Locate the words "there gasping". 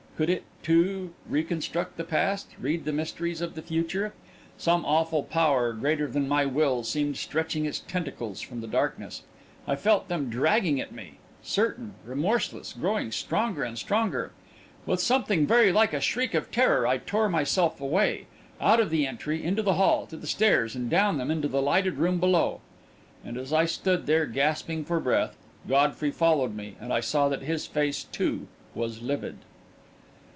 24.05-24.85